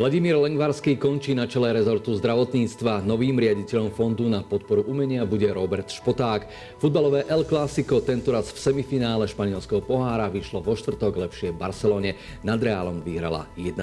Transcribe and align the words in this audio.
Vladimír 0.00 0.32
Lengvarský 0.32 0.96
končí 0.96 1.36
na 1.36 1.44
čele 1.44 1.76
rezortu 1.76 2.16
zdravotníctva. 2.16 3.04
Novým 3.04 3.36
riaditeľom 3.36 3.92
fondu 3.92 4.32
na 4.32 4.40
podporu 4.40 4.80
umenia 4.88 5.28
bude 5.28 5.44
Robert 5.52 5.92
Špoták. 5.92 6.48
Futbalové 6.80 7.28
El 7.28 7.44
Clásico 7.44 8.00
tentoraz 8.00 8.48
v 8.48 8.64
semifinále 8.64 9.28
španielského 9.28 9.84
pohára 9.84 10.32
vyšlo 10.32 10.64
vo 10.64 10.72
štvrtok 10.72 11.28
lepšie 11.28 11.52
Barcelone. 11.52 12.16
Nad 12.40 12.64
Reálom 12.64 13.04
vyhrala 13.04 13.44
1-0. 13.60 13.76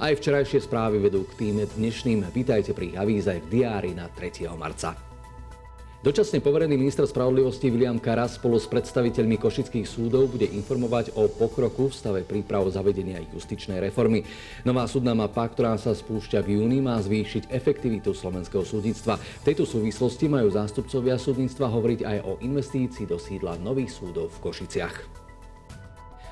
Aj 0.00 0.12
včerajšie 0.16 0.64
správy 0.64 0.96
vedú 0.96 1.28
k 1.28 1.36
tým 1.36 1.60
dnešným. 1.68 2.32
Vítajte 2.32 2.72
pri 2.72 2.96
avíze 2.96 3.44
v 3.44 3.60
diári 3.60 3.92
na 3.92 4.08
3. 4.08 4.48
marca. 4.56 5.09
Dočasne 6.00 6.40
poverený 6.40 6.80
minister 6.80 7.04
spravodlivosti 7.04 7.68
William 7.68 8.00
Karas 8.00 8.40
spolu 8.40 8.56
s 8.56 8.64
predstaviteľmi 8.72 9.36
košických 9.36 9.84
súdov 9.84 10.32
bude 10.32 10.48
informovať 10.48 11.12
o 11.12 11.28
pokroku 11.28 11.92
v 11.92 11.96
stave 12.00 12.20
príprav 12.24 12.64
zavedenia 12.72 13.20
justičnej 13.28 13.84
reformy. 13.84 14.24
Nová 14.64 14.88
súdna 14.88 15.12
mapa, 15.12 15.44
ktorá 15.44 15.76
sa 15.76 15.92
spúšťa 15.92 16.40
v 16.40 16.56
júni, 16.56 16.80
má 16.80 16.96
zvýšiť 17.04 17.52
efektivitu 17.52 18.16
slovenského 18.16 18.64
súdnictva. 18.64 19.20
V 19.20 19.44
tejto 19.44 19.68
súvislosti 19.68 20.24
majú 20.24 20.48
zástupcovia 20.48 21.20
súdnictva 21.20 21.68
hovoriť 21.68 22.00
aj 22.00 22.18
o 22.24 22.40
investícii 22.40 23.04
do 23.04 23.20
sídla 23.20 23.60
nových 23.60 23.92
súdov 23.92 24.32
v 24.32 24.40
Košiciach. 24.40 25.29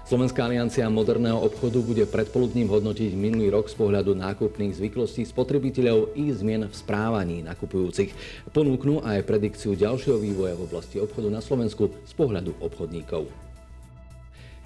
Slovenská 0.08 0.48
aliancia 0.48 0.88
moderného 0.88 1.36
obchodu 1.36 1.84
bude 1.84 2.08
predpoludním 2.08 2.72
hodnotiť 2.72 3.12
minulý 3.12 3.52
rok 3.52 3.68
z 3.68 3.76
pohľadu 3.76 4.16
nákupných 4.16 4.72
zvyklostí 4.72 5.28
spotrebiteľov 5.28 6.16
i 6.16 6.32
zmien 6.32 6.64
v 6.64 6.72
správaní 6.72 7.44
nakupujúcich. 7.44 8.16
Ponúknú 8.56 9.04
aj 9.04 9.28
predikciu 9.28 9.76
ďalšieho 9.76 10.16
vývoja 10.16 10.56
v 10.56 10.64
oblasti 10.64 10.96
obchodu 10.96 11.28
na 11.28 11.44
Slovensku 11.44 11.92
z 12.08 12.12
pohľadu 12.16 12.56
obchodníkov. 12.56 13.28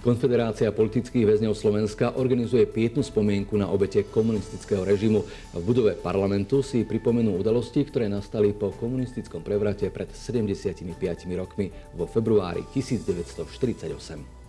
Konfederácia 0.07 0.71
politických 0.71 1.27
väzňov 1.27 1.59
Slovenska 1.59 2.15
organizuje 2.15 2.63
pietnú 2.63 3.03
spomienku 3.03 3.59
na 3.59 3.67
obete 3.67 4.07
komunistického 4.07 4.87
režimu. 4.87 5.27
V 5.59 5.63
budove 5.67 5.99
parlamentu 5.99 6.63
si 6.63 6.87
pripomenú 6.87 7.35
udalosti, 7.35 7.83
ktoré 7.83 8.07
nastali 8.07 8.55
po 8.55 8.71
komunistickom 8.79 9.43
prevrate 9.43 9.91
pred 9.91 10.07
75 10.15 10.87
rokmi 11.35 11.75
vo 11.99 12.07
februári 12.07 12.63
1948. 12.71 14.42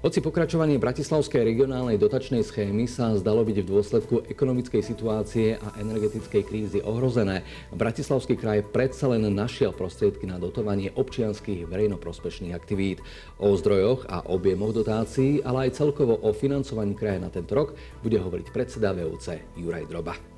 Hoci 0.00 0.24
pokračovanie 0.24 0.80
Bratislavskej 0.80 1.44
regionálnej 1.44 2.00
dotačnej 2.00 2.40
schémy 2.40 2.88
sa 2.88 3.12
zdalo 3.20 3.44
byť 3.44 3.56
v 3.60 3.68
dôsledku 3.68 4.14
ekonomickej 4.32 4.80
situácie 4.80 5.60
a 5.60 5.76
energetickej 5.76 6.40
krízy 6.40 6.80
ohrozené, 6.80 7.44
Bratislavský 7.68 8.40
kraj 8.40 8.64
predsa 8.64 9.12
len 9.12 9.28
našiel 9.28 9.76
prostriedky 9.76 10.24
na 10.24 10.40
dotovanie 10.40 10.88
občianských 10.96 11.68
verejnoprospešných 11.68 12.56
aktivít. 12.56 13.04
O 13.36 13.52
zdrojoch 13.52 14.08
a 14.08 14.24
objemoch 14.24 14.72
dotácií, 14.72 15.44
ale 15.44 15.68
aj 15.68 15.84
celkovo 15.84 16.16
o 16.16 16.32
financovaní 16.32 16.96
kraja 16.96 17.20
na 17.20 17.28
tento 17.28 17.52
rok 17.52 17.76
bude 18.00 18.16
hovoriť 18.16 18.56
predseda 18.56 18.96
VUC 18.96 19.52
Juraj 19.60 19.84
Droba. 19.84 20.29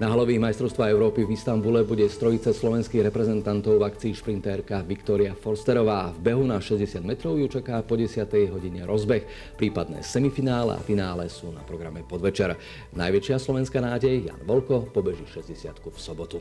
Na 0.00 0.08
halových 0.08 0.40
majstrovstvách 0.40 0.96
Európy 0.96 1.28
v 1.28 1.36
Istambule 1.36 1.84
bude 1.84 2.08
strojice 2.08 2.56
slovenských 2.56 3.12
reprezentantov 3.12 3.76
v 3.76 3.84
akcii 3.84 4.16
šprintérka 4.16 4.80
Viktória 4.80 5.36
Forsterová. 5.36 6.08
V 6.16 6.24
behu 6.24 6.40
na 6.48 6.56
60 6.56 7.04
metrov 7.04 7.36
ju 7.36 7.44
čaká 7.44 7.84
po 7.84 8.00
10. 8.00 8.24
hodine 8.48 8.88
rozbeh. 8.88 9.28
Prípadné 9.60 10.00
semifinále 10.00 10.72
a 10.72 10.80
finále 10.80 11.28
sú 11.28 11.52
na 11.52 11.60
programe 11.60 12.00
podvečer. 12.00 12.56
Najväčšia 12.96 13.36
slovenská 13.44 13.84
nádej 13.84 14.32
Jan 14.32 14.40
Volko 14.48 14.88
pobeží 14.88 15.28
60 15.28 15.68
v 15.68 15.98
sobotu. 16.00 16.40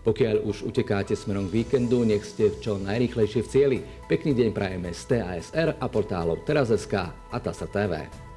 Pokiaľ 0.00 0.48
už 0.48 0.64
utekáte 0.64 1.12
smerom 1.12 1.52
k 1.52 1.60
víkendu, 1.60 2.08
nech 2.08 2.24
ste 2.24 2.56
čo 2.56 2.80
najrýchlejšie 2.80 3.44
v 3.44 3.50
cieli. 3.52 3.78
Pekný 4.08 4.32
deň 4.32 4.56
prajeme 4.56 4.96
z 4.96 5.12
TASR 5.12 5.76
a 5.76 5.84
portálov 5.92 6.40
Teraz.sk 6.48 6.94
a 7.28 7.36
TASA 7.36 7.68
TV. 7.68 8.27